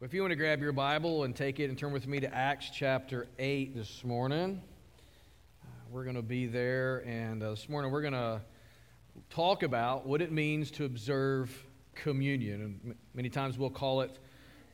[0.00, 2.34] If you want to grab your Bible and take it and turn with me to
[2.34, 4.60] Acts chapter 8 this morning,
[5.62, 7.04] uh, we're going to be there.
[7.06, 8.40] And uh, this morning we're going to
[9.30, 11.56] talk about what it means to observe
[11.94, 12.60] communion.
[12.60, 14.18] And m- many times we'll call it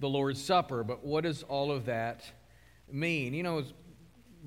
[0.00, 2.24] the Lord's Supper, but what does all of that
[2.90, 3.34] mean?
[3.34, 3.62] You know,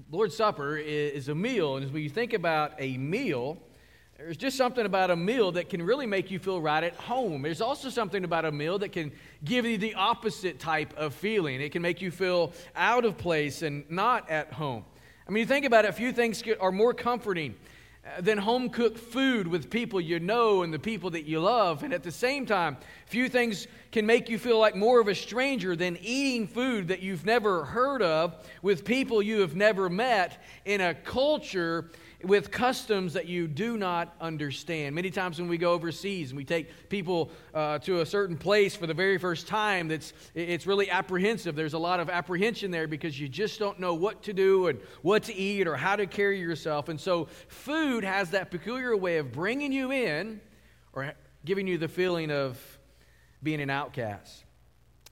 [0.10, 3.60] Lord's Supper is, is a meal, and as we think about a meal,
[4.24, 7.42] there's just something about a meal that can really make you feel right at home.
[7.42, 9.12] There's also something about a meal that can
[9.44, 11.60] give you the opposite type of feeling.
[11.60, 14.86] It can make you feel out of place and not at home.
[15.28, 17.56] I mean, you think about it, few things are more comforting
[18.06, 21.84] uh, than home cooked food with people you know and the people that you love.
[21.84, 22.78] And at the same time,
[23.08, 27.02] few things can make you feel like more of a stranger than eating food that
[27.02, 31.92] you've never heard of with people you have never met in a culture
[32.24, 34.96] with customs that you do not understand.
[34.96, 38.76] Many times when we go overseas and we take people uh, to a certain place
[38.76, 41.56] for the very first time, that's, it's really apprehensive.
[41.56, 44.80] There's a lot of apprehension there because you just don't know what to do and
[45.02, 46.90] what to eat or how to carry yourself.
[46.90, 50.40] And so food has that peculiar way of bringing you in
[50.94, 51.14] or
[51.46, 52.58] giving you the feeling of
[53.42, 54.46] being an outcast.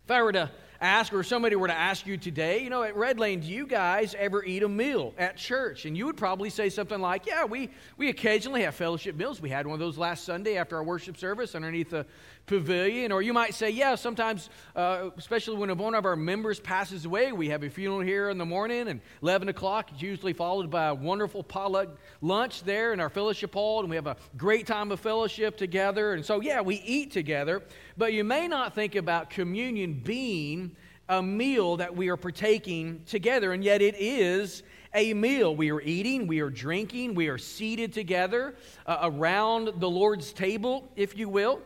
[0.06, 0.50] If I were to
[0.82, 3.68] ask, or somebody were to ask you today, you know, at Red Lane, do you
[3.68, 5.86] guys ever eat a meal at church?
[5.86, 9.40] And you would probably say something like, yeah, we, we occasionally have fellowship meals.
[9.40, 12.08] We had one of those last Sunday after our worship service underneath the
[12.46, 13.12] pavilion.
[13.12, 17.32] Or you might say, yeah, sometimes, uh, especially when one of our members passes away,
[17.32, 19.92] we have a funeral here in the morning and 11 o'clock.
[19.94, 21.90] It's usually followed by a wonderful potluck
[22.22, 26.14] lunch there in our fellowship hall, and we have a great time of fellowship together.
[26.14, 27.64] And so, yeah, we eat together.
[27.98, 30.76] But you may not think about communion being
[31.10, 35.56] a meal that we are partaking together, and yet it is a meal.
[35.56, 38.56] We are eating, we are drinking, we are seated together
[38.86, 41.62] uh, around the Lord's table, if you will.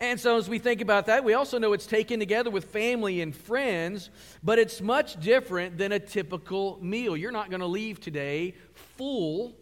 [0.00, 3.20] And so, as we think about that, we also know it's taken together with family
[3.20, 4.10] and friends,
[4.42, 7.16] but it's much different than a typical meal.
[7.16, 9.54] You're not going to leave today full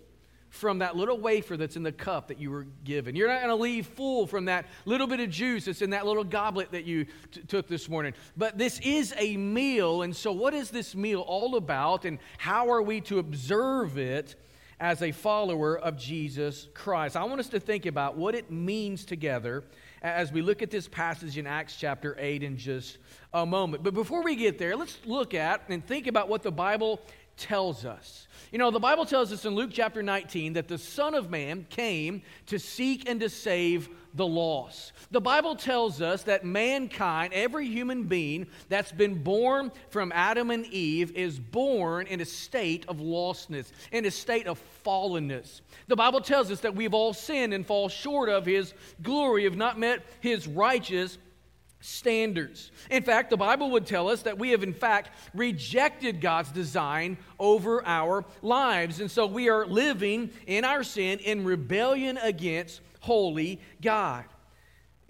[0.53, 3.17] from that little wafer that's in the cup that you were given.
[3.17, 6.05] You're not going to leave full from that little bit of juice that's in that
[6.05, 8.13] little goblet that you t- took this morning.
[8.37, 12.71] But this is a meal, and so what is this meal all about, and how
[12.71, 14.35] are we to observe it
[14.79, 17.17] as a follower of Jesus Christ?
[17.17, 19.65] I want us to think about what it means together
[20.03, 22.99] as we look at this passage in Acts chapter 8 in just
[23.33, 23.85] a moment.
[23.85, 27.01] But before we get there, let's look at and think about what the Bible
[27.37, 28.27] tells us.
[28.51, 31.67] You know, the Bible tells us in Luke chapter 19 that the Son of Man
[31.71, 34.93] came to seek and to save the lost.
[35.11, 40.67] The Bible tells us that mankind, every human being that's been born from Adam and
[40.67, 45.63] Eve, is born in a state of lostness, in a state of fallenness.
[45.89, 49.57] The Bible tells us that we've all sinned and fall short of His glory, have
[49.57, 51.17] not met His righteous
[51.83, 52.71] standards.
[52.91, 57.19] In fact, the Bible would tell us that we have, in fact, rejected God's design
[57.39, 59.01] over our lives.
[59.01, 64.25] And so we are living in our sin in rebellion against holy God.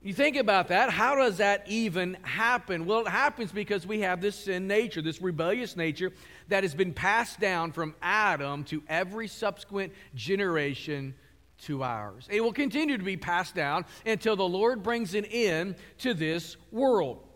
[0.03, 2.87] You think about that, how does that even happen?
[2.87, 6.13] Well, it happens because we have this sin nature, this rebellious nature
[6.49, 11.15] that has been passed down from Adam to every subsequent generation
[11.63, 12.29] to ours.
[12.31, 16.57] It will continue to be passed down until the Lord brings an end to this
[16.71, 17.27] world.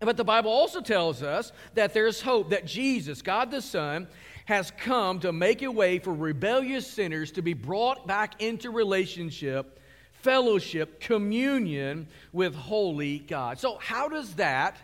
[0.00, 4.08] But the Bible also tells us that there's hope that Jesus, God the Son,
[4.46, 9.78] has come to make a way for rebellious sinners to be brought back into relationship,
[10.12, 13.58] fellowship, communion with holy God.
[13.58, 14.76] So, how does that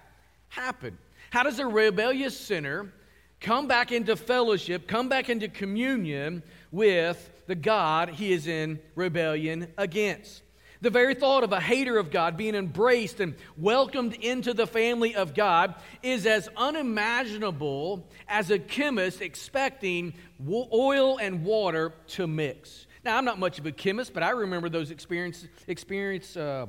[0.49, 0.99] happen?
[1.31, 2.93] How does a rebellious sinner
[3.41, 6.43] come back into fellowship, come back into communion
[6.77, 10.43] with the God he is in rebellion against.
[10.83, 15.15] The very thought of a hater of God being embraced and welcomed into the family
[15.15, 20.13] of God is as unimaginable as a chemist expecting
[20.47, 22.87] oil and water to mix.
[23.07, 26.67] Now, I'm not much of a chemist, but I remember those experience, experience uh,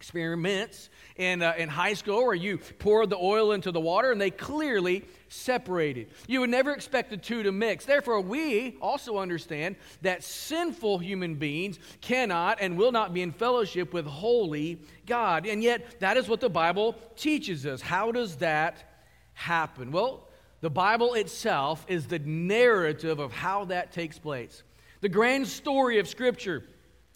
[0.00, 4.18] experiments in, uh, in high school where you poured the oil into the water and
[4.18, 6.08] they clearly separated.
[6.26, 7.84] You would never expect the two to mix.
[7.84, 13.92] Therefore, we also understand that sinful human beings cannot and will not be in fellowship
[13.92, 15.44] with holy God.
[15.44, 17.82] And yet, that is what the Bible teaches us.
[17.82, 19.04] How does that
[19.34, 19.92] happen?
[19.92, 20.28] Well,
[20.62, 24.62] the Bible itself is the narrative of how that takes place.
[25.02, 26.64] The grand story of Scripture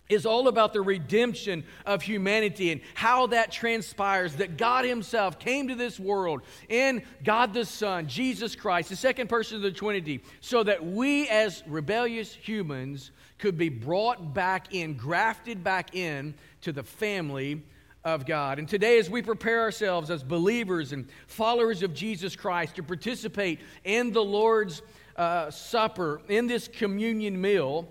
[0.09, 5.69] is all about the redemption of humanity and how that transpires that God Himself came
[5.69, 10.23] to this world in God the Son, Jesus Christ, the second person of the Trinity,
[10.41, 16.73] so that we as rebellious humans could be brought back in, grafted back in to
[16.73, 17.63] the family
[18.05, 18.59] of God.
[18.59, 23.61] And today, as we prepare ourselves as believers and followers of Jesus Christ to participate
[23.85, 24.83] in the Lord's
[25.17, 27.89] uh, Supper, in this communion meal,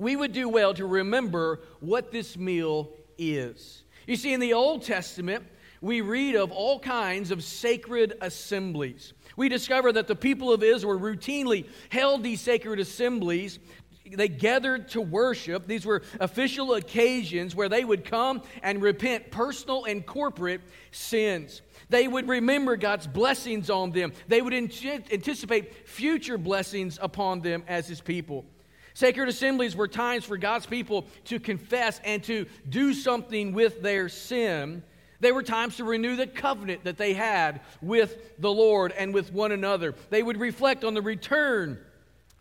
[0.00, 3.84] we would do well to remember what this meal is.
[4.06, 5.44] You see, in the Old Testament,
[5.82, 9.12] we read of all kinds of sacred assemblies.
[9.36, 13.58] We discover that the people of Israel routinely held these sacred assemblies
[14.12, 15.68] they gathered to worship.
[15.68, 21.62] These were official occasions where they would come and repent personal and corporate sins.
[21.90, 24.12] They would remember God's blessings on them.
[24.26, 28.46] They would anticipate future blessings upon them as His people.
[29.00, 34.10] Sacred assemblies were times for God's people to confess and to do something with their
[34.10, 34.82] sin.
[35.20, 39.32] They were times to renew the covenant that they had with the Lord and with
[39.32, 39.94] one another.
[40.10, 41.78] They would reflect on the return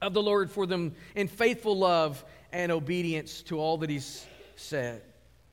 [0.02, 4.26] of the Lord for them in faithful love and obedience to all that He's
[4.58, 5.02] said.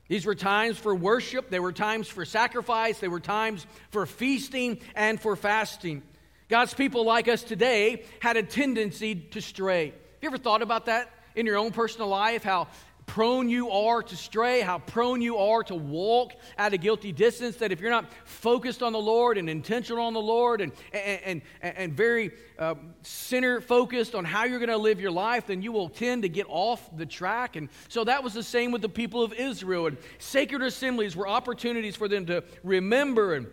[0.09, 4.81] These were times for worship, they were times for sacrifice, they were times for feasting
[4.93, 6.03] and for fasting.
[6.49, 9.93] God's people, like us today, had a tendency to stray.
[10.17, 12.43] Have you ever thought about that in your own personal life?
[12.43, 12.69] How
[13.05, 17.57] prone you are to stray, how prone you are to walk at a guilty distance,
[17.57, 21.43] that if you're not focused on the Lord and intentional on the Lord and, and,
[21.61, 22.73] and, and very uh,
[23.03, 26.29] center focused on how you're going to live your life, then you will tend to
[26.29, 27.55] get off the track.
[27.55, 29.85] And so that was the same with the people of Israel.
[29.85, 33.45] And sacred assemblies were opportunities for them to remember and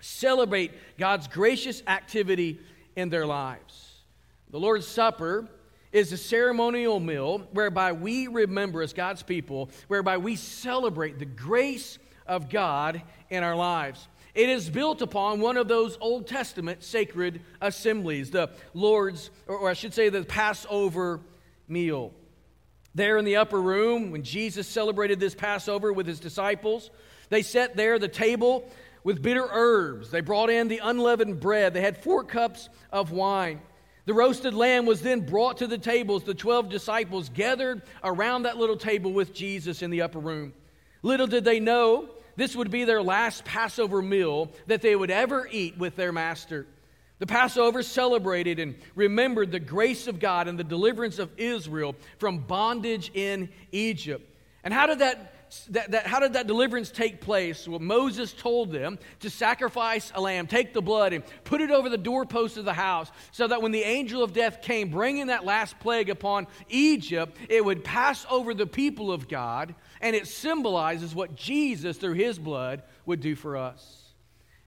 [0.00, 2.60] celebrate God's gracious activity
[2.96, 4.04] in their lives.
[4.48, 5.46] The Lord's Supper
[5.92, 11.98] is a ceremonial meal whereby we remember, as God's people, whereby we celebrate the grace
[12.26, 14.06] of God in our lives.
[14.34, 19.72] It is built upon one of those Old Testament sacred assemblies, the Lord's, or I
[19.72, 21.20] should say, the Passover
[21.66, 22.12] meal.
[22.94, 26.90] There in the upper room, when Jesus celebrated this Passover with his disciples,
[27.30, 28.70] they set there the table
[29.04, 30.10] with bitter herbs.
[30.10, 31.74] They brought in the unleavened bread.
[31.74, 33.60] They had four cups of wine.
[34.08, 36.24] The roasted lamb was then brought to the tables.
[36.24, 40.54] The 12 disciples gathered around that little table with Jesus in the upper room.
[41.02, 45.46] Little did they know this would be their last Passover meal that they would ever
[45.52, 46.66] eat with their master.
[47.18, 52.38] The Passover celebrated and remembered the grace of God and the deliverance of Israel from
[52.38, 54.26] bondage in Egypt.
[54.64, 55.34] And how did that
[55.70, 57.66] that, that, how did that deliverance take place?
[57.66, 61.88] Well, Moses told them to sacrifice a lamb, take the blood, and put it over
[61.88, 65.44] the doorpost of the house, so that when the angel of death came, bringing that
[65.44, 71.14] last plague upon Egypt, it would pass over the people of God, and it symbolizes
[71.14, 74.04] what Jesus, through his blood, would do for us.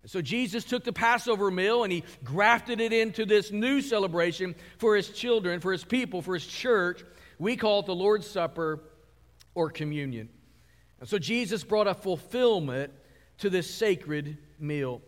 [0.08, 4.96] So Jesus took the Passover meal and he grafted it into this new celebration for
[4.96, 7.04] his children, for his people, for his church.
[7.38, 8.82] We call it the Lord's Supper
[9.54, 10.30] or communion.
[11.02, 12.94] And so Jesus brought a fulfillment
[13.40, 15.02] to this sacred meal.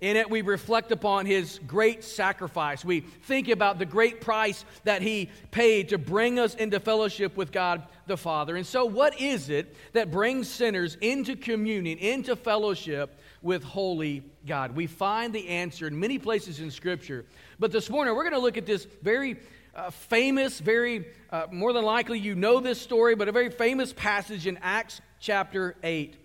[0.00, 2.84] In it, we reflect upon his great sacrifice.
[2.84, 7.52] We think about the great price that he paid to bring us into fellowship with
[7.52, 8.56] God the Father.
[8.56, 14.74] And so, what is it that brings sinners into communion, into fellowship with holy God?
[14.74, 17.26] We find the answer in many places in Scripture.
[17.58, 19.36] But this morning, we're going to look at this very
[19.74, 23.92] uh, famous, very, uh, more than likely you know this story, but a very famous
[23.92, 26.16] passage in Acts chapter 8.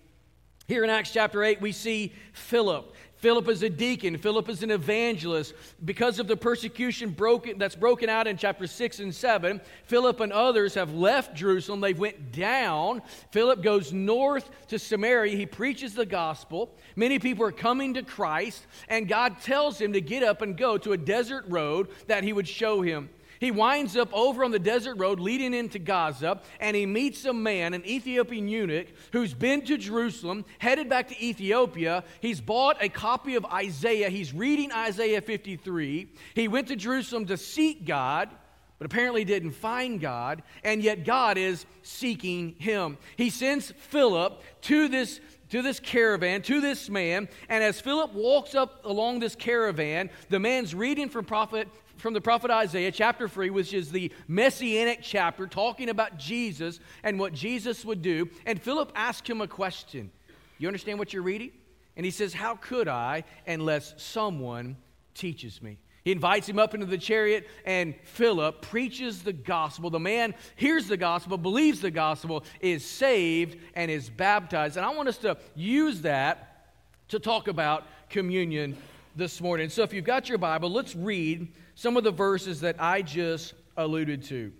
[0.66, 2.92] Here in Acts chapter 8, we see Philip.
[3.18, 4.18] Philip is a deacon.
[4.18, 5.54] Philip is an evangelist.
[5.84, 10.32] Because of the persecution broken, that's broken out in chapter 6 and 7, Philip and
[10.32, 11.80] others have left Jerusalem.
[11.80, 13.02] They've went down.
[13.30, 15.36] Philip goes north to Samaria.
[15.36, 16.74] He preaches the gospel.
[16.94, 20.76] Many people are coming to Christ, and God tells him to get up and go
[20.78, 23.08] to a desert road that he would show him.
[23.40, 27.32] He winds up over on the desert road leading into Gaza, and he meets a
[27.32, 32.04] man, an Ethiopian eunuch, who's been to Jerusalem, headed back to Ethiopia.
[32.20, 34.08] He's bought a copy of Isaiah.
[34.08, 36.12] He's reading Isaiah 53.
[36.34, 38.30] He went to Jerusalem to seek God,
[38.78, 42.98] but apparently didn't find God, and yet God is seeking him.
[43.16, 47.28] He sends Philip to this to this caravan, to this man.
[47.48, 52.20] And as Philip walks up along this caravan, the man's reading from prophet from the
[52.20, 57.84] prophet Isaiah, chapter 3, which is the messianic chapter, talking about Jesus and what Jesus
[57.84, 58.28] would do.
[58.44, 60.10] And Philip asked him a question.
[60.58, 61.52] You understand what you're reading?
[61.96, 64.76] And he says, How could I unless someone
[65.14, 65.78] teaches me?
[66.04, 69.90] He invites him up into the chariot, and Philip preaches the gospel.
[69.90, 74.76] The man hears the gospel, believes the gospel, is saved, and is baptized.
[74.76, 76.68] And I want us to use that
[77.08, 78.76] to talk about communion
[79.16, 79.70] this morning.
[79.70, 83.54] So if you've got your Bible, let's read some of the verses that I just
[83.76, 84.52] alluded to.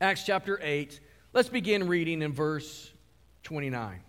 [0.00, 0.98] Acts chapter 8.
[1.32, 2.90] Let's begin reading in verse
[3.44, 4.00] 29.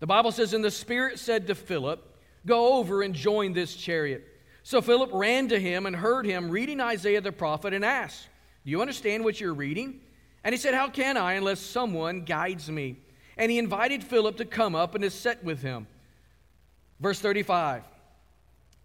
[0.00, 4.26] The Bible says, And the Spirit said to Philip, Go over and join this chariot.
[4.64, 8.28] So Philip ran to him and heard him reading Isaiah the prophet and asked,
[8.64, 10.00] Do you understand what you're reading?
[10.42, 12.96] And he said, How can I unless someone guides me?
[13.36, 15.86] And he invited Philip to come up and to sit with him.
[17.00, 17.84] Verse 35.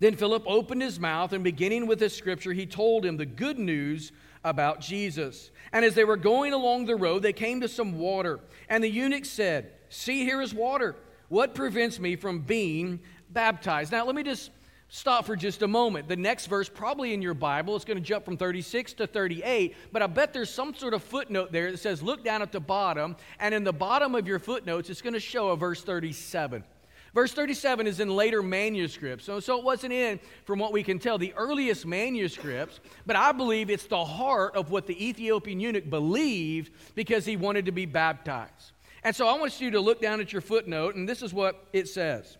[0.03, 3.57] Then Philip opened his mouth, and beginning with this scripture, he told him the good
[3.57, 4.11] news
[4.43, 5.49] about Jesus.
[5.71, 8.41] And as they were going along the road, they came to some water.
[8.67, 10.97] And the eunuch said, See, here is water.
[11.29, 13.93] What prevents me from being baptized?
[13.93, 14.51] Now, let me just
[14.89, 16.09] stop for just a moment.
[16.09, 19.73] The next verse, probably in your Bible, it's going to jump from 36 to 38,
[19.93, 22.59] but I bet there's some sort of footnote there that says, Look down at the
[22.59, 26.65] bottom, and in the bottom of your footnotes, it's going to show a verse 37.
[27.13, 30.97] Verse 37 is in later manuscripts, so, so it wasn't in, from what we can
[30.97, 35.87] tell, the earliest manuscripts, but I believe it's the heart of what the Ethiopian eunuch
[35.87, 38.71] believed because he wanted to be baptized.
[39.03, 41.67] And so I want you to look down at your footnote, and this is what
[41.71, 42.37] it says.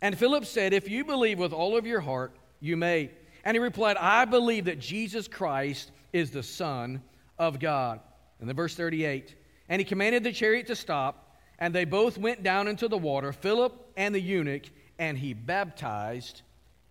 [0.00, 3.10] And Philip said, If you believe with all of your heart, you may.
[3.44, 7.02] And he replied, I believe that Jesus Christ is the Son
[7.38, 8.00] of God.
[8.40, 9.34] And then verse 38
[9.68, 11.23] And he commanded the chariot to stop.
[11.58, 14.64] And they both went down into the water, Philip and the eunuch,
[14.98, 16.42] and he baptized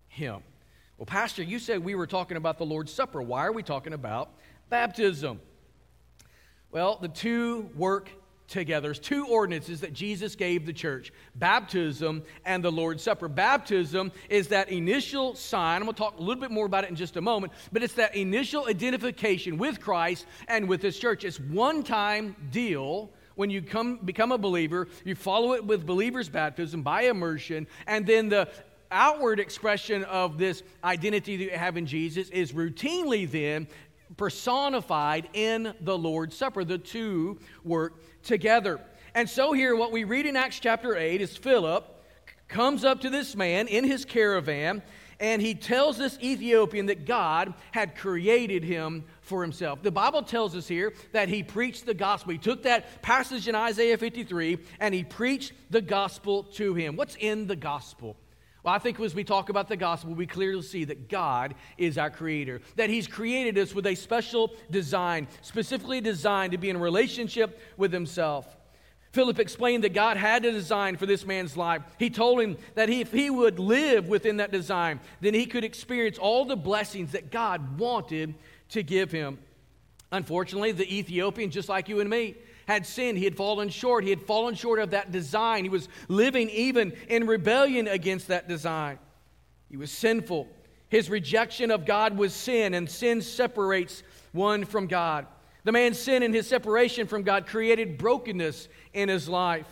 [0.08, 0.42] him.
[0.98, 3.22] Well, Pastor, you said we were talking about the Lord's Supper.
[3.22, 4.30] Why are we talking about
[4.70, 5.42] baptism?
[6.72, 8.10] Well, the two work
[8.48, 8.88] together.
[8.88, 13.28] There's two ordinances that Jesus gave the church baptism and the Lord's Supper.
[13.28, 15.78] Baptism is that initial sign.
[15.78, 17.84] I'm going to talk a little bit more about it in just a moment, but
[17.84, 21.24] it's that initial identification with Christ and with His church.
[21.24, 26.30] It's one time deal when you come, become a believer, you follow it with believer's
[26.30, 28.50] baptism by immersion, and then the
[28.92, 33.68] outward expression of this identity that you have in Jesus is routinely then
[34.18, 36.64] personified in the Lord's Supper.
[36.64, 38.80] The two work together.
[39.16, 41.90] And so, here, what we read in Acts chapter 8 is Philip
[42.48, 44.82] comes up to this man in his caravan
[45.24, 49.82] and he tells this Ethiopian that God had created him for himself.
[49.82, 52.34] The Bible tells us here that he preached the gospel.
[52.34, 56.98] He took that passage in Isaiah 53 and he preached the gospel to him.
[56.98, 58.18] What's in the gospel?
[58.64, 61.98] Well, I think as we talk about the gospel, we clearly see that God is
[61.98, 66.78] our creator, that He's created us with a special design, specifically designed to be in
[66.78, 68.58] relationship with Himself.
[69.14, 71.84] Philip explained that God had a design for this man's life.
[72.00, 76.18] He told him that if he would live within that design, then he could experience
[76.18, 78.34] all the blessings that God wanted
[78.70, 79.38] to give him.
[80.12, 82.34] Unfortunately, the Ethiopian, just like you and me,
[82.68, 83.20] had sinned.
[83.20, 84.04] He had fallen short.
[84.04, 85.64] He had fallen short of that design.
[85.64, 88.98] He was living even in rebellion against that design.
[89.70, 90.48] He was sinful.
[90.90, 94.02] His rejection of God was sin, and sin separates
[94.32, 95.28] one from God.
[95.64, 99.68] The man's sin and his separation from God created brokenness in his life.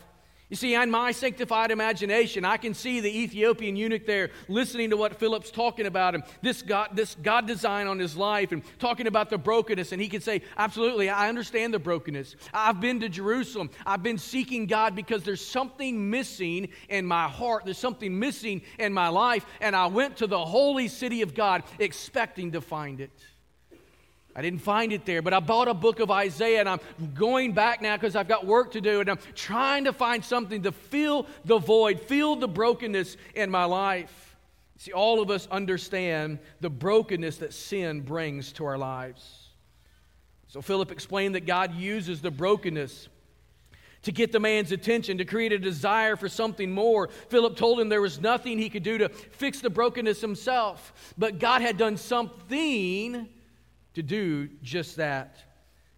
[0.52, 4.98] You see, in my sanctified imagination, I can see the Ethiopian eunuch there listening to
[4.98, 9.08] what Philip's talking about and this God, this God design on his life and talking
[9.08, 9.94] about the brokenness.
[9.94, 12.36] And he can say, Absolutely, I understand the brokenness.
[12.54, 13.70] I've been to Jerusalem.
[13.86, 17.64] I've been seeking God because there's something missing in my heart.
[17.64, 19.46] There's something missing in my life.
[19.62, 23.12] And I went to the holy city of God expecting to find it.
[24.36, 26.80] I didn't find it there, but I bought a book of Isaiah and I'm
[27.14, 30.64] going back now because I've got work to do and I'm trying to find something
[30.64, 34.38] to fill the void, fill the brokenness in my life.
[34.78, 39.50] See, all of us understand the brokenness that sin brings to our lives.
[40.48, 43.10] So Philip explained that God uses the brokenness
[44.04, 47.10] to get the man's attention, to create a desire for something more.
[47.30, 51.38] Philip told him there was nothing he could do to fix the brokenness himself, but
[51.38, 53.30] God had done something
[53.94, 55.38] to do just that.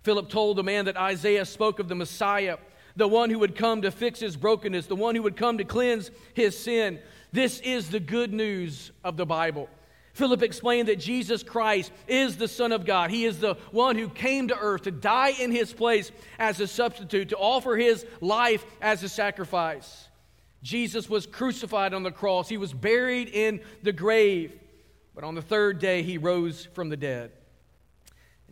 [0.04, 2.58] Philip told the man that Isaiah spoke of the Messiah,
[2.96, 5.64] the one who would come to fix his brokenness, the one who would come to
[5.64, 7.00] cleanse his sin.
[7.32, 9.70] This is the good news of the Bible.
[10.14, 13.10] Philip explained that Jesus Christ is the Son of God.
[13.10, 16.68] He is the one who came to earth to die in his place as a
[16.68, 20.08] substitute, to offer his life as a sacrifice.
[20.62, 24.58] Jesus was crucified on the cross, he was buried in the grave,
[25.16, 27.32] but on the third day he rose from the dead.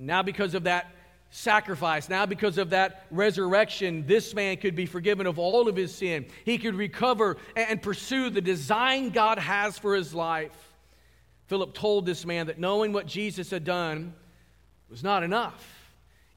[0.02, 0.92] Now, because of that
[1.30, 5.94] sacrifice, now because of that resurrection, this man could be forgiven of all of his
[5.94, 6.26] sin.
[6.44, 10.52] He could recover and pursue the design God has for his life.
[11.48, 14.14] Philip told this man that knowing what Jesus had done
[14.90, 15.81] was not enough.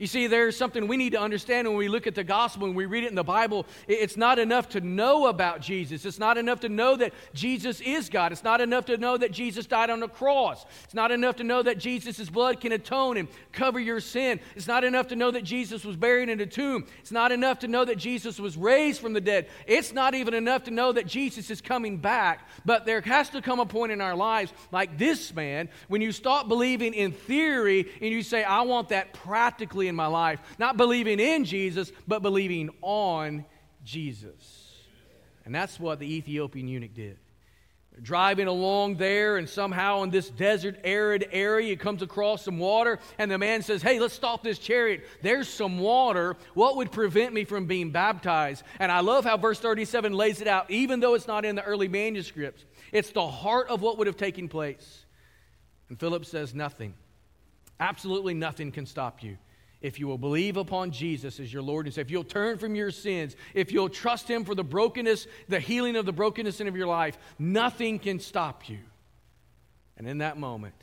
[0.04, 2.76] You see, there's something we need to understand when we look at the gospel and
[2.76, 3.64] we read it in the Bible.
[3.88, 6.04] It's not enough to know about Jesus.
[6.04, 8.30] It's not enough to know that Jesus is God.
[8.30, 10.66] It's not enough to know that Jesus died on the cross.
[10.84, 14.40] It's not enough to know that Jesus' blood can atone and cover your sin.
[14.54, 16.84] It's not enough to know that Jesus was buried in a tomb.
[17.00, 19.48] It's not enough to know that Jesus was raised from the dead.
[19.66, 22.46] It's not even enough to know that Jesus is coming back.
[22.66, 26.12] But there has to come a point in our lives, like this man, when you
[26.12, 30.40] stop believing in theory and you say, I want that practically in my life.
[30.58, 33.44] Not believing in Jesus, but believing on
[33.84, 34.74] Jesus.
[35.44, 37.18] And that's what the Ethiopian eunuch did.
[38.02, 42.98] Driving along there, and somehow in this desert, arid area, he comes across some water,
[43.18, 45.04] and the man says, Hey, let's stop this chariot.
[45.22, 46.36] There's some water.
[46.54, 48.64] What would prevent me from being baptized?
[48.80, 51.62] And I love how verse 37 lays it out, even though it's not in the
[51.62, 52.64] early manuscripts.
[52.90, 55.04] It's the heart of what would have taken place.
[55.88, 56.94] And Philip says, Nothing.
[57.78, 59.36] Absolutely nothing can stop you
[59.84, 62.74] if you will believe upon Jesus as your Lord and Savior, if you'll turn from
[62.74, 66.68] your sins, if you'll trust Him for the brokenness, the healing of the brokenness in
[66.68, 68.78] of your life, nothing can stop you.
[69.98, 70.74] And in that moment,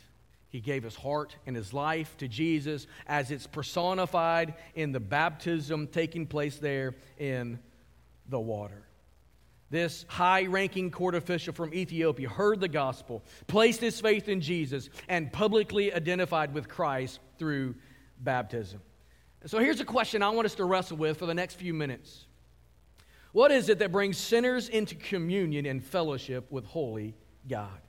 [0.50, 5.88] he gave his heart and his life to Jesus as it's personified in the baptism
[5.88, 7.58] taking place there in
[8.30, 8.84] the water.
[9.72, 14.90] This high ranking court official from Ethiopia heard the gospel, placed his faith in Jesus,
[15.08, 17.74] and publicly identified with Christ through
[18.20, 18.80] baptism.
[19.46, 22.26] So here's a question I want us to wrestle with for the next few minutes.
[23.32, 27.16] What is it that brings sinners into communion and fellowship with holy
[27.50, 27.80] God?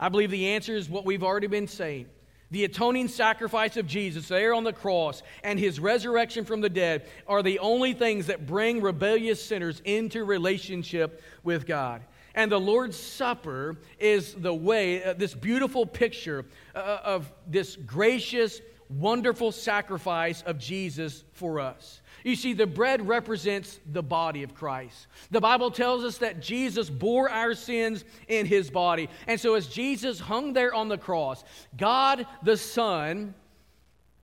[0.00, 2.06] I believe the answer is what we've already been saying.
[2.50, 7.06] The atoning sacrifice of Jesus there on the cross and his resurrection from the dead
[7.26, 12.02] are the only things that bring rebellious sinners into relationship with God.
[12.34, 18.60] And the Lord's Supper is the way, uh, this beautiful picture uh, of this gracious,
[18.88, 22.00] wonderful sacrifice of Jesus for us.
[22.24, 25.06] You see, the bread represents the body of Christ.
[25.30, 29.08] The Bible tells us that Jesus bore our sins in his body.
[29.26, 31.44] And so, as Jesus hung there on the cross,
[31.76, 33.34] God the Son,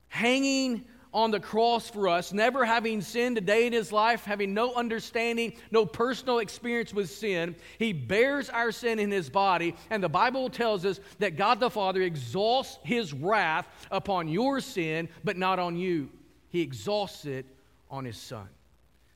[0.10, 4.54] hanging on the cross for us, never having sinned a day in his life, having
[4.54, 7.56] no understanding, no personal experience with sin.
[7.78, 11.70] He bears our sin in his body, and the Bible tells us that God the
[11.70, 16.10] Father exhausts his wrath upon your sin, but not on you.
[16.50, 17.46] He exhausts it
[17.90, 18.48] on his Son.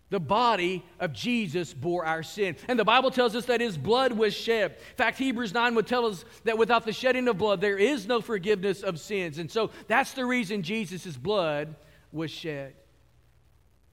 [0.09, 2.55] The body of Jesus bore our sin.
[2.69, 4.71] And the Bible tells us that his blood was shed.
[4.71, 8.07] In fact, Hebrews 9 would tell us that without the shedding of blood, there is
[8.07, 9.37] no forgiveness of sins.
[9.37, 11.75] And so that's the reason Jesus' blood
[12.17, 12.73] was shed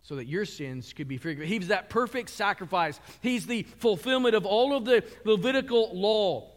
[0.03, 1.49] so that your sins could be forgiven.
[1.49, 3.01] He's that perfect sacrifice.
[3.23, 6.51] He's the fulfillment of all of the Levitical law,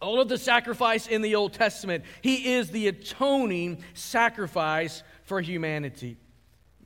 [0.00, 2.04] all of the sacrifice in the Old Testament.
[2.22, 6.16] He is the atoning sacrifice for humanity.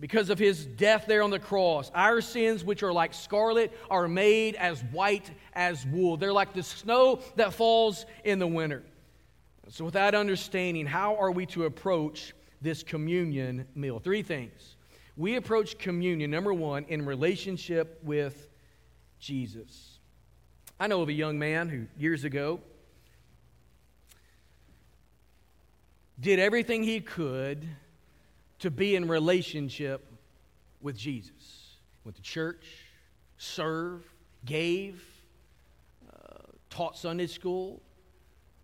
[0.00, 4.08] Because of his death there on the cross, our sins, which are like scarlet, are
[4.08, 6.16] made as white as wool.
[6.16, 8.82] They're like the snow that falls in the winter.
[9.68, 13.98] So, with that understanding, how are we to approach this communion meal.
[13.98, 14.76] Three things.
[15.16, 18.48] We approach communion, number one, in relationship with
[19.18, 19.98] Jesus.
[20.78, 22.60] I know of a young man who years ago
[26.18, 27.66] did everything he could
[28.60, 30.06] to be in relationship
[30.80, 31.76] with Jesus.
[32.04, 32.66] Went to church,
[33.38, 34.06] served,
[34.44, 35.02] gave,
[36.08, 37.80] uh, taught Sunday school,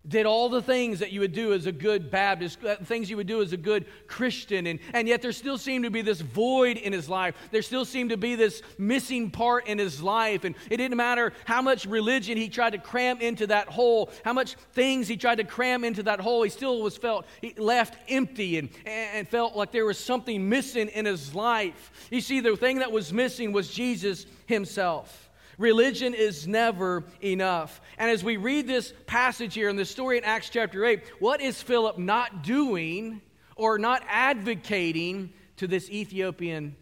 [0.09, 3.17] did all the things that you would do as a good Baptist, uh, things you
[3.17, 6.21] would do as a good Christian, and, and yet there still seemed to be this
[6.21, 7.35] void in his life.
[7.51, 11.33] There still seemed to be this missing part in his life, and it didn't matter
[11.45, 15.37] how much religion he tried to cram into that hole, how much things he tried
[15.37, 19.57] to cram into that hole, he still was felt he left empty and, and felt
[19.57, 22.09] like there was something missing in his life.
[22.11, 25.26] You see, the thing that was missing was Jesus himself.
[25.59, 27.81] Religion is never enough.
[27.99, 31.41] And as we read this passage here in the story in Acts chapter 8, what
[31.41, 33.23] is Philip not doing
[33.57, 36.77] or not advocating to this Ethiopian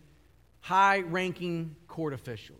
[0.60, 2.56] high ranking court official?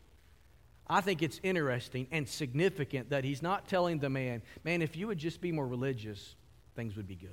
[0.87, 5.07] I think it's interesting and significant that he's not telling the man, man, if you
[5.07, 6.37] would just be more religious,
[6.77, 7.31] things would be good.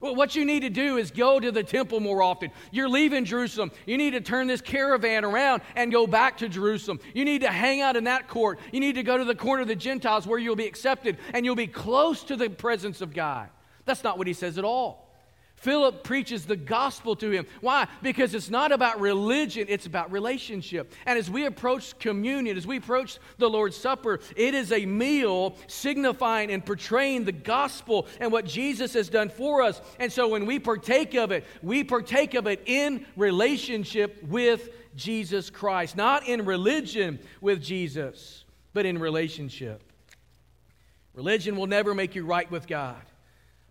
[0.00, 2.52] What you need to do is go to the temple more often.
[2.70, 3.72] You're leaving Jerusalem.
[3.84, 7.00] You need to turn this caravan around and go back to Jerusalem.
[7.14, 8.60] You need to hang out in that court.
[8.72, 11.44] You need to go to the court of the Gentiles where you'll be accepted and
[11.44, 13.48] you'll be close to the presence of God.
[13.86, 15.07] That's not what he says at all.
[15.58, 17.46] Philip preaches the gospel to him.
[17.60, 17.88] Why?
[18.00, 20.92] Because it's not about religion, it's about relationship.
[21.04, 25.56] And as we approach communion, as we approach the Lord's Supper, it is a meal
[25.66, 29.80] signifying and portraying the gospel and what Jesus has done for us.
[29.98, 35.50] And so when we partake of it, we partake of it in relationship with Jesus
[35.50, 39.82] Christ, not in religion with Jesus, but in relationship.
[41.14, 43.02] Religion will never make you right with God.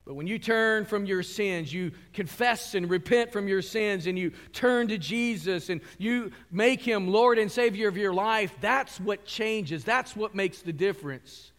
[0.08, 4.18] But when you turn from your sins, you confess and repent from your sins, and
[4.18, 9.02] you turn to Jesus and you make him Lord and Savior of your life, that's
[9.02, 9.84] what changes.
[9.84, 11.52] That's what makes the difference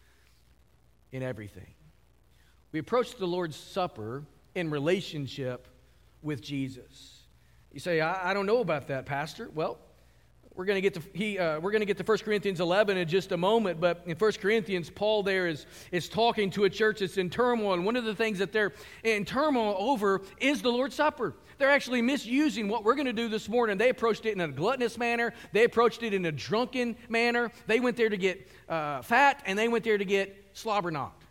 [1.11, 1.75] in everything.
[2.71, 5.67] We approach the Lord's Supper in relationship
[6.23, 7.21] with Jesus.
[7.71, 9.47] You say, I, I don't know about that, Pastor.
[9.53, 9.77] Well,
[10.59, 12.97] we're going to get to he, uh, we're going to get to 1 Corinthians 11
[12.97, 16.69] in just a moment, but in 1 Corinthians, Paul there is is talking to a
[16.69, 18.73] church that's in turmoil, and one of the things that they're
[19.05, 21.33] in turmoil over is the Lord's Supper.
[21.59, 23.77] They're actually misusing what we're going to do this morning.
[23.77, 25.33] They approached it in a gluttonous manner.
[25.53, 27.53] They approached it in a drunken manner.
[27.67, 31.23] They went there to get uh, fat, and they went there to get slobber knocked.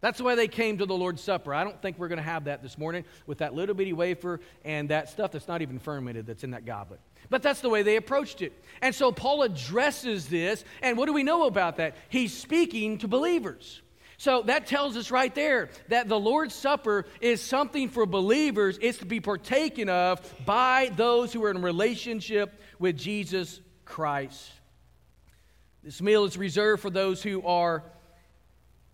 [0.00, 1.54] That's the way they came to the Lord's Supper.
[1.54, 4.40] I don't think we're going to have that this morning with that little bitty wafer
[4.64, 6.98] and that stuff that's not even fermented that's in that goblet.
[7.30, 8.52] But that's the way they approached it.
[8.80, 10.64] And so Paul addresses this.
[10.82, 11.96] And what do we know about that?
[12.08, 13.80] He's speaking to believers.
[14.18, 18.78] So that tells us right there that the Lord's Supper is something for believers.
[18.80, 24.48] It's to be partaken of by those who are in relationship with Jesus Christ.
[25.82, 27.82] This meal is reserved for those who are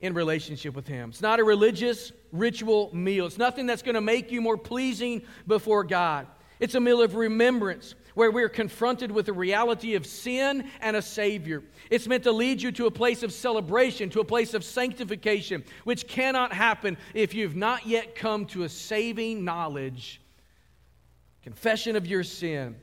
[0.00, 1.10] in relationship with Him.
[1.10, 5.22] It's not a religious ritual meal, it's nothing that's going to make you more pleasing
[5.46, 6.26] before God.
[6.60, 11.00] It's a meal of remembrance where we're confronted with the reality of sin and a
[11.00, 11.62] Savior.
[11.88, 15.62] It's meant to lead you to a place of celebration, to a place of sanctification,
[15.84, 20.20] which cannot happen if you've not yet come to a saving knowledge,
[21.44, 22.74] confession of your sin,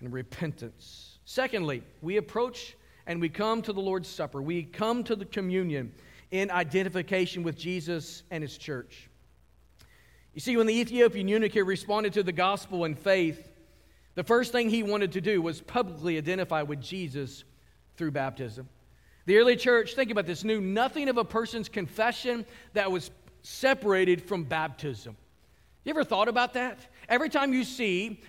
[0.00, 1.18] and repentance.
[1.26, 2.74] Secondly, we approach
[3.06, 4.40] and we come to the Lord's Supper.
[4.40, 5.92] We come to the communion
[6.30, 9.10] in identification with Jesus and His church.
[10.32, 13.49] You see, when the Ethiopian eunuch here responded to the gospel in faith,
[14.14, 17.44] the first thing he wanted to do was publicly identify with Jesus
[17.96, 18.68] through baptism.
[19.26, 23.10] The early church, think about this, knew nothing of a person's confession that was
[23.42, 25.16] separated from baptism.
[25.84, 26.78] You ever thought about that?
[27.08, 28.20] Every time you see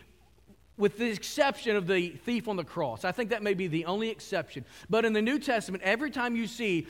[0.82, 3.06] with the exception of the thief on the cross.
[3.06, 4.66] I think that may be the only exception.
[4.90, 6.88] But in the New Testament, every time you see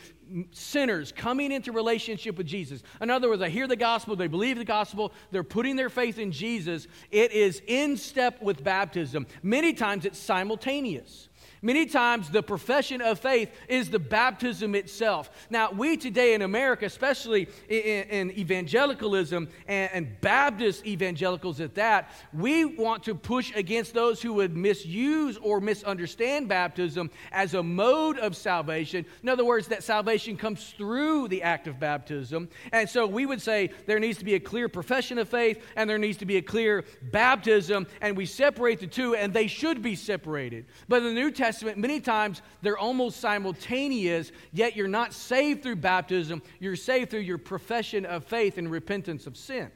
[0.52, 4.58] sinners coming into relationship with Jesus, in other words, they hear the gospel, they believe
[4.58, 9.28] the gospel, they're putting their faith in Jesus, it is in step with baptism.
[9.44, 11.28] Many times it's simultaneous.
[11.64, 15.30] Many times, the profession of faith is the baptism itself.
[15.52, 22.12] Now, we today in America, especially in, in evangelicalism and, and, Baptist evangelicals at that,
[22.34, 28.18] we want to push against those who would misuse or misunderstand baptism as a mode
[28.18, 29.06] of salvation.
[29.22, 32.50] In other words, that salvation comes through the act of baptism.
[32.72, 35.90] And so we would say there needs to be a clear profession of faith and
[35.90, 39.82] there needs to be a clear baptism, and we separate the two, and they should
[39.82, 40.66] be separated.
[40.88, 45.64] But in the New Testament, Testament, many times they're almost simultaneous, yet you're not saved
[45.64, 46.42] through baptism.
[46.62, 49.70] You're saved through your profession of faith and repentance of sin,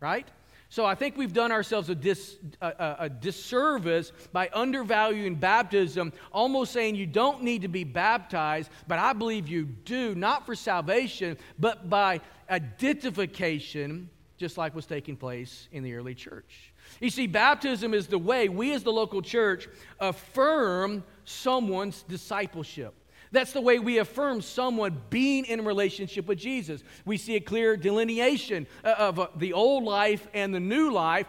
[0.00, 0.28] right?
[0.68, 6.74] So I think we've done ourselves a, dis, a, a, disservice by undervaluing baptism, almost
[6.74, 11.38] saying you don't need to be baptized, but I believe you do, not for salvation,
[11.58, 16.72] but by identification, just like was taking place in the early church.
[17.00, 19.68] You see, baptism is the way we as the local church
[20.00, 22.94] affirm someone's discipleship.
[23.30, 26.82] That's the way we affirm someone being in relationship with Jesus.
[27.04, 31.26] We see a clear delineation uh, of uh, the old life and the new life.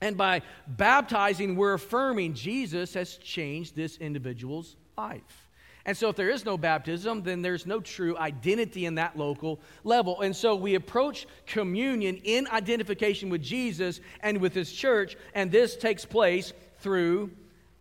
[0.00, 5.43] And by baptizing, we're affirming Jesus has changed this individual's life.
[5.86, 9.60] And so, if there is no baptism, then there's no true identity in that local
[9.82, 10.22] level.
[10.22, 15.76] And so, we approach communion in identification with Jesus and with his church, and this
[15.76, 17.30] takes place through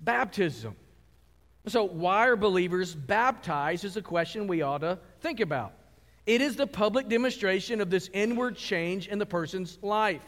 [0.01, 0.75] baptism.
[1.67, 5.73] So, why are believers baptized is a question we ought to think about.
[6.25, 10.21] It is the public demonstration of this inward change in the person's life.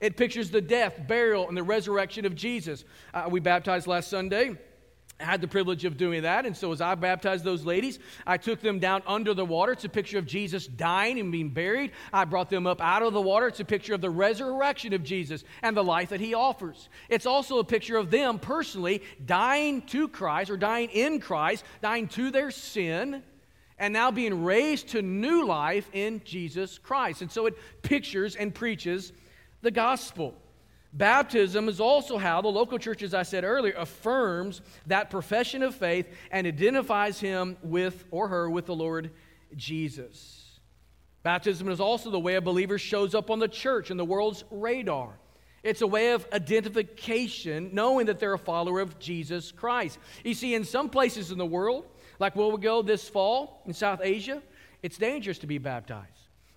[0.00, 2.84] It pictures the death, burial, and the resurrection of Jesus.
[3.12, 4.56] Uh, we baptized last Sunday.
[5.20, 6.46] I had the privilege of doing that.
[6.46, 9.72] And so, as I baptized those ladies, I took them down under the water.
[9.72, 11.90] It's a picture of Jesus dying and being buried.
[12.12, 13.48] I brought them up out of the water.
[13.48, 16.88] It's a picture of the resurrection of Jesus and the life that he offers.
[17.08, 22.06] It's also a picture of them personally dying to Christ or dying in Christ, dying
[22.08, 23.24] to their sin,
[23.76, 27.22] and now being raised to new life in Jesus Christ.
[27.22, 29.12] And so, it pictures and preaches
[29.62, 30.36] the gospel.
[30.92, 35.74] Baptism is also how the local church, as I said earlier, affirms that profession of
[35.74, 39.10] faith and identifies him with or her with the Lord
[39.54, 40.60] Jesus.
[41.22, 44.44] Baptism is also the way a believer shows up on the church and the world's
[44.50, 45.18] radar.
[45.62, 49.98] It's a way of identification, knowing that they're a follower of Jesus Christ.
[50.24, 51.84] You see, in some places in the world,
[52.18, 54.42] like where we go this fall in South Asia,
[54.82, 56.06] it's dangerous to be baptized.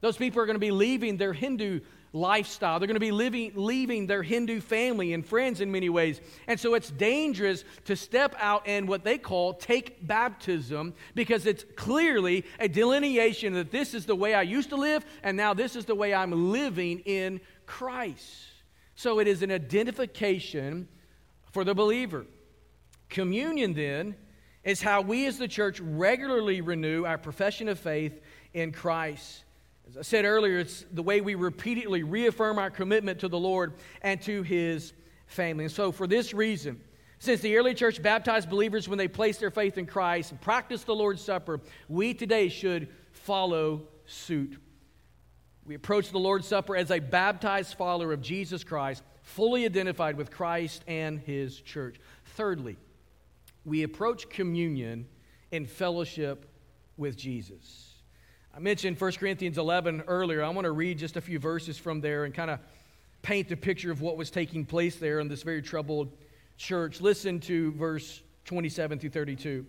[0.01, 1.81] Those people are going to be leaving their Hindu
[2.13, 2.79] lifestyle.
[2.79, 6.19] They're going to be living, leaving their Hindu family and friends in many ways.
[6.47, 11.65] And so it's dangerous to step out and what they call take baptism because it's
[11.75, 15.75] clearly a delineation that this is the way I used to live and now this
[15.75, 18.47] is the way I'm living in Christ.
[18.95, 20.87] So it is an identification
[21.51, 22.25] for the believer.
[23.09, 24.15] Communion, then,
[24.63, 28.21] is how we as the church regularly renew our profession of faith
[28.53, 29.43] in Christ.
[29.87, 33.73] As I said earlier, it's the way we repeatedly reaffirm our commitment to the Lord
[34.01, 34.93] and to His
[35.27, 35.65] family.
[35.65, 36.79] And so, for this reason,
[37.19, 40.85] since the early church baptized believers when they placed their faith in Christ and practiced
[40.85, 44.57] the Lord's Supper, we today should follow suit.
[45.65, 50.31] We approach the Lord's Supper as a baptized follower of Jesus Christ, fully identified with
[50.31, 51.97] Christ and His church.
[52.25, 52.77] Thirdly,
[53.65, 55.07] we approach communion
[55.51, 56.49] in fellowship
[56.97, 57.90] with Jesus.
[58.53, 60.43] I mentioned 1 Corinthians 11 earlier.
[60.43, 62.59] I want to read just a few verses from there and kind of
[63.21, 66.11] paint the picture of what was taking place there in this very troubled
[66.57, 66.99] church.
[66.99, 69.65] Listen to verse 27 through 32.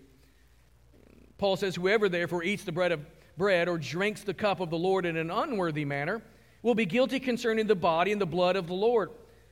[1.37, 3.05] Paul says, Whoever therefore eats the bread of
[3.37, 6.21] bread or drinks the cup of the Lord in an unworthy manner
[6.61, 9.11] will be guilty concerning the body and the blood of the Lord.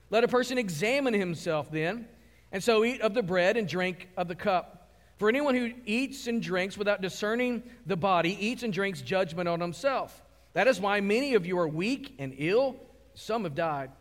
[0.09, 2.05] Let a person examine himself then,
[2.51, 4.80] and so eat of the bread and drink of the cup.
[5.21, 9.59] For anyone who eats and drinks without discerning the body eats and drinks judgment on
[9.59, 10.19] himself.
[10.53, 12.75] That is why many of you are weak and ill,
[13.13, 13.91] some have died.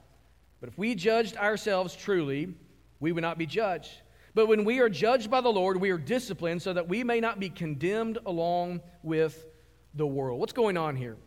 [0.60, 2.54] But if we judged ourselves truly,
[3.00, 3.92] we would not be judged.
[4.32, 7.20] But when we are judged by the Lord, we are disciplined so that we may
[7.20, 9.46] not be condemned along with
[9.92, 10.40] the world.
[10.40, 11.18] What's going on here?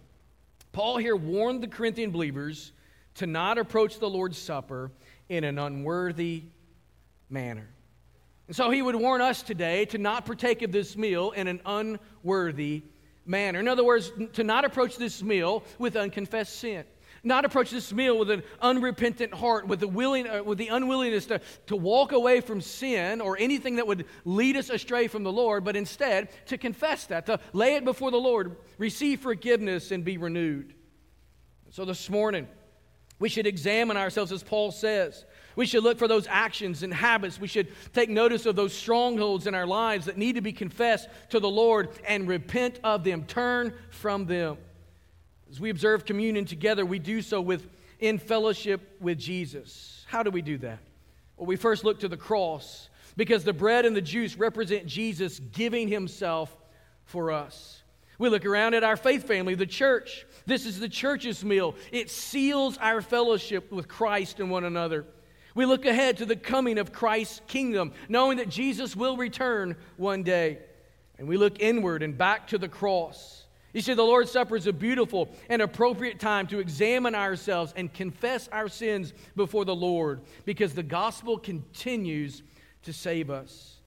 [0.72, 2.72] Paul here warned the Corinthian believers
[3.18, 4.90] to not approach the Lord's Supper
[5.30, 6.46] in an unworthy
[7.30, 7.70] manner.
[8.48, 11.62] And so he would warn us today to not partake of this meal in an
[11.66, 12.84] unworthy
[13.26, 13.60] manner.
[13.60, 16.84] In other words, to not approach this meal with unconfessed sin.
[17.26, 21.28] Not approach this meal with an unrepentant heart, with the, willing, uh, with the unwillingness
[21.28, 25.32] to, to walk away from sin or anything that would lead us astray from the
[25.32, 30.04] Lord, but instead to confess that, to lay it before the Lord, receive forgiveness, and
[30.04, 30.74] be renewed.
[31.70, 32.46] So this morning,
[33.20, 35.24] we should examine ourselves, as Paul says.
[35.56, 37.40] We should look for those actions and habits.
[37.40, 41.08] We should take notice of those strongholds in our lives that need to be confessed
[41.30, 44.58] to the Lord and repent of them, turn from them.
[45.50, 47.68] As we observe communion together, we do so with
[48.00, 50.04] in fellowship with Jesus.
[50.08, 50.80] How do we do that?
[51.38, 55.40] Well, we first look to the cross because the bread and the juice represent Jesus
[55.40, 56.56] giving himself
[57.06, 57.82] for us.
[58.20, 60.26] We look around at our faith family, the church.
[60.46, 61.76] This is the church's meal.
[61.92, 65.06] It seals our fellowship with Christ and one another.
[65.56, 70.24] We look ahead to the coming of Christ's kingdom, knowing that Jesus will return one
[70.24, 70.60] day.
[71.18, 73.46] And we look inward and back to the cross.
[73.74, 77.92] You see, the Lord's Supper is a beautiful and appropriate time to examine ourselves and
[77.92, 82.44] confess our sins before the Lord because the gospel continues
[82.84, 83.78] to save us.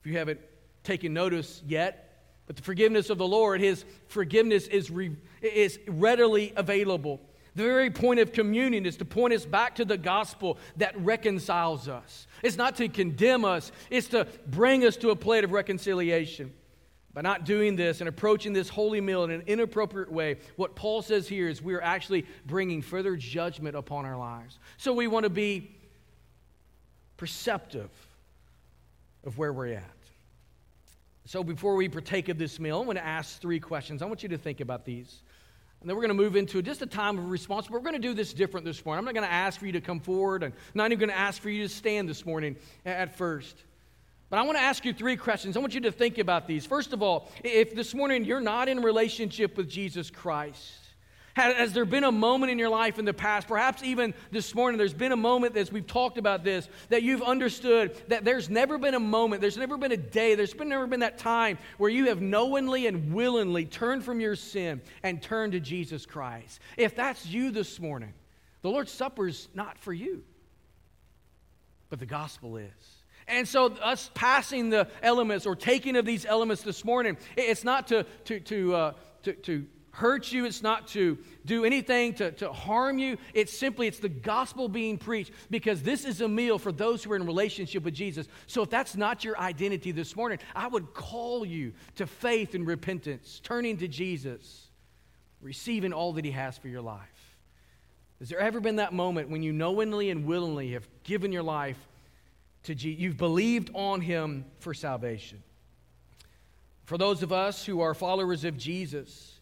[0.00, 0.40] If you haven't
[0.84, 6.52] taken notice yet, but the forgiveness of the Lord, His forgiveness is, re, is readily
[6.56, 7.20] available.
[7.56, 11.88] The very point of communion is to point us back to the gospel that reconciles
[11.88, 12.26] us.
[12.42, 16.52] It's not to condemn us, it's to bring us to a plate of reconciliation.
[17.12, 21.02] By not doing this and approaching this holy meal in an inappropriate way, what Paul
[21.02, 24.60] says here is we are actually bringing further judgment upon our lives.
[24.76, 25.72] So we want to be
[27.16, 27.90] perceptive
[29.24, 29.90] of where we're at.
[31.26, 34.02] So before we partake of this meal, I want to ask three questions.
[34.02, 35.22] I want you to think about these.
[35.80, 37.66] And then we're going to move into just a time of response.
[37.66, 38.98] But we're going to do this different this morning.
[38.98, 41.10] I'm not going to ask for you to come forward, and I'm not even going
[41.10, 43.56] to ask for you to stand this morning at first.
[44.28, 45.56] But I want to ask you three questions.
[45.56, 46.66] I want you to think about these.
[46.66, 50.89] First of all, if this morning you're not in relationship with Jesus Christ,
[51.34, 54.78] has there been a moment in your life in the past, perhaps even this morning,
[54.78, 58.78] there's been a moment as we've talked about this, that you've understood that there's never
[58.78, 61.90] been a moment, there's never been a day, there's been, never been that time where
[61.90, 66.60] you have knowingly and willingly turned from your sin and turned to Jesus Christ?
[66.76, 68.12] If that's you this morning,
[68.62, 70.24] the Lord's Supper is not for you,
[71.88, 72.70] but the gospel is.
[73.28, 77.86] And so, us passing the elements or taking of these elements this morning, it's not
[77.88, 79.66] to, to, to, uh, to, to
[80.00, 80.46] hurt you.
[80.46, 83.18] It's not to do anything to, to harm you.
[83.34, 87.12] It's simply, it's the gospel being preached because this is a meal for those who
[87.12, 88.26] are in relationship with Jesus.
[88.46, 92.66] So if that's not your identity this morning, I would call you to faith and
[92.66, 94.68] repentance, turning to Jesus,
[95.42, 97.36] receiving all that he has for your life.
[98.20, 101.78] Has there ever been that moment when you knowingly and willingly have given your life
[102.62, 103.00] to Jesus?
[103.00, 105.42] You've believed on him for salvation.
[106.84, 109.39] For those of us who are followers of Jesus,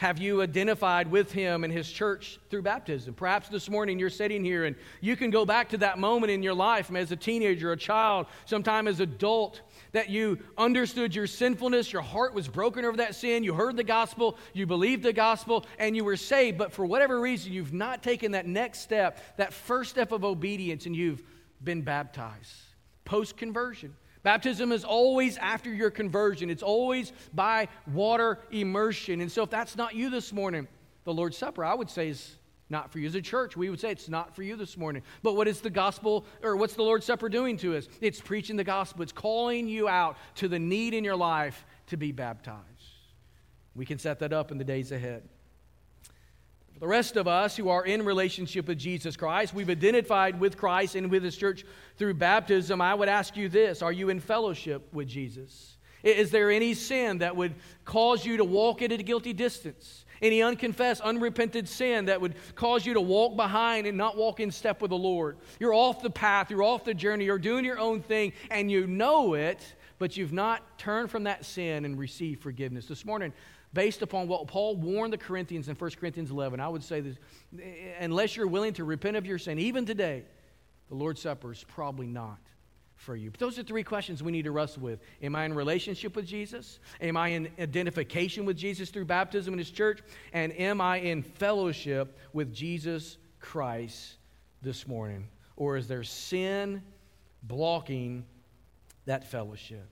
[0.00, 3.12] have you identified with him and his church through baptism?
[3.12, 6.42] Perhaps this morning you're sitting here and you can go back to that moment in
[6.42, 9.60] your life as a teenager, a child, sometime as adult,
[9.92, 13.84] that you understood your sinfulness, your heart was broken over that sin, you heard the
[13.84, 16.56] gospel, you believed the gospel, and you were saved.
[16.56, 20.86] But for whatever reason, you've not taken that next step, that first step of obedience,
[20.86, 21.22] and you've
[21.62, 22.54] been baptized
[23.04, 23.94] post conversion.
[24.22, 29.20] Baptism is always after your conversion, it's always by water immersion.
[29.20, 30.68] And so, if that's not you this morning,
[31.04, 32.36] the Lord's Supper, I would say, is
[32.68, 33.56] not for you as a church.
[33.56, 35.02] We would say it's not for you this morning.
[35.22, 37.88] But what is the gospel, or what's the Lord's Supper doing to us?
[38.00, 41.96] It's preaching the gospel, it's calling you out to the need in your life to
[41.96, 42.64] be baptized.
[43.74, 45.22] We can set that up in the days ahead.
[46.80, 50.94] The rest of us who are in relationship with Jesus Christ, we've identified with Christ
[50.94, 51.66] and with His church
[51.98, 52.80] through baptism.
[52.80, 55.76] I would ask you this Are you in fellowship with Jesus?
[56.02, 60.06] Is there any sin that would cause you to walk at a guilty distance?
[60.22, 64.50] Any unconfessed, unrepented sin that would cause you to walk behind and not walk in
[64.50, 65.36] step with the Lord?
[65.58, 68.86] You're off the path, you're off the journey, you're doing your own thing, and you
[68.86, 72.86] know it, but you've not turned from that sin and received forgiveness.
[72.86, 73.34] This morning,
[73.72, 77.16] based upon what Paul warned the Corinthians in 1 Corinthians 11, I would say this
[77.98, 80.24] unless you're willing to repent of your sin, even today,
[80.88, 82.38] the Lord's Supper is probably not
[82.96, 83.30] for you.
[83.30, 85.00] But those are three questions we need to wrestle with.
[85.22, 86.80] Am I in relationship with Jesus?
[87.00, 90.00] Am I in identification with Jesus through baptism in his church?
[90.32, 94.16] And am I in fellowship with Jesus Christ
[94.60, 95.28] this morning?
[95.56, 96.82] Or is there sin
[97.42, 98.26] blocking
[99.06, 99.88] that fellowship?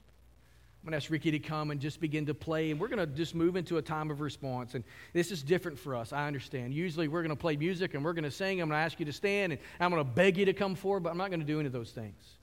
[0.88, 2.98] I'm going to ask Ricky to come and just begin to play, and we're going
[2.98, 4.74] to just move into a time of response.
[4.74, 6.72] And this is different for us, I understand.
[6.72, 8.58] Usually we're going to play music and we're going to sing.
[8.62, 10.74] I'm going to ask you to stand, and I'm going to beg you to come
[10.74, 12.38] forward, but I'm not going to do any of those things.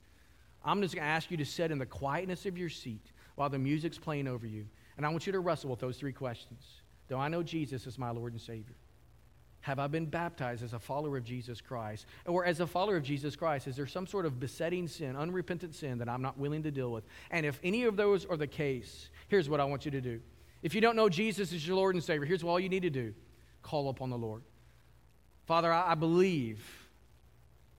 [0.63, 3.01] I'm just going to ask you to sit in the quietness of your seat
[3.33, 4.67] while the music's playing over you.
[4.97, 6.61] And I want you to wrestle with those three questions.
[7.09, 8.75] Do I know Jesus as my Lord and Savior?
[9.65, 12.05] Have I been baptized as a follower of Jesus Christ?
[12.27, 15.73] Or as a follower of Jesus Christ, is there some sort of besetting sin, unrepentant
[15.73, 17.03] sin that I'm not willing to deal with?
[17.31, 20.21] And if any of those are the case, here's what I want you to do.
[20.61, 22.91] If you don't know Jesus as your Lord and Savior, here's all you need to
[22.91, 23.15] do
[23.63, 24.43] call upon the Lord.
[25.47, 26.63] Father, I believe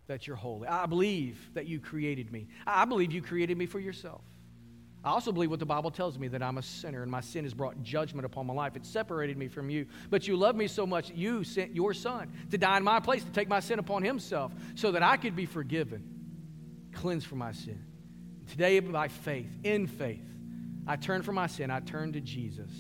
[0.09, 0.67] that you're holy.
[0.67, 2.49] I believe that you created me.
[2.67, 4.23] I believe you created me for yourself.
[5.07, 7.45] I also believe what the Bible tells me that I'm a sinner and my sin
[7.45, 8.75] has brought judgment upon my life.
[8.75, 9.87] It separated me from you.
[10.11, 13.23] But you love me so much, you sent your son to die in my place,
[13.23, 16.03] to take my sin upon himself, so that I could be forgiven,
[16.93, 17.85] cleansed from my sin.
[18.49, 20.27] Today, by faith, in faith,
[20.89, 22.73] I turn from my sin, I turn to Jesus,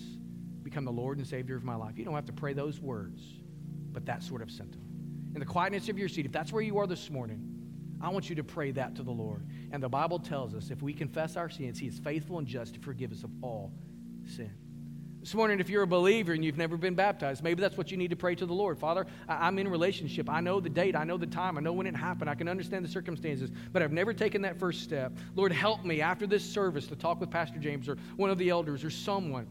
[0.64, 1.96] become the Lord and Savior of my life.
[1.96, 3.22] You don't have to pray those words,
[3.92, 4.90] but that sort of sentiment.
[5.34, 7.55] In the quietness of your seat, if that's where you are this morning,
[8.00, 9.46] I want you to pray that to the Lord.
[9.72, 12.74] And the Bible tells us if we confess our sins, He is faithful and just
[12.74, 13.72] to forgive us of all
[14.26, 14.52] sin.
[15.20, 17.96] This morning, if you're a believer and you've never been baptized, maybe that's what you
[17.96, 18.78] need to pray to the Lord.
[18.78, 20.30] Father, I'm in relationship.
[20.30, 20.94] I know the date.
[20.94, 21.58] I know the time.
[21.58, 22.30] I know when it happened.
[22.30, 25.12] I can understand the circumstances, but I've never taken that first step.
[25.34, 28.50] Lord, help me after this service to talk with Pastor James or one of the
[28.50, 29.48] elders or someone,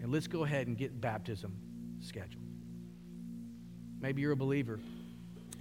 [0.00, 1.56] and let's go ahead and get baptism
[2.00, 2.44] scheduled.
[4.00, 4.78] Maybe you're a believer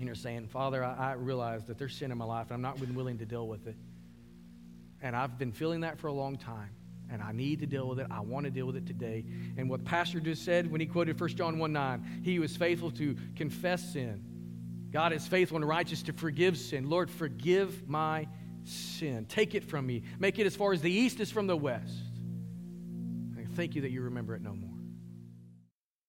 [0.06, 2.80] you're saying, Father, I, I realize that there's sin in my life and I'm not
[2.80, 3.76] willing to deal with it.
[5.02, 6.70] And I've been feeling that for a long time.
[7.12, 8.08] And I need to deal with it.
[8.10, 9.26] I want to deal with it today.
[9.58, 12.90] And what Pastor just said when he quoted 1 John 1 9, he was faithful
[12.92, 14.24] to confess sin.
[14.92, 16.90] God is faithful and righteous to forgive sin.
[16.90, 18.28] Lord, forgive my
[18.64, 19.26] sin.
[19.26, 20.04] Take it from me.
[20.20, 21.94] Make it as far as the east is from the west.
[23.38, 24.71] I thank you that you remember it no more.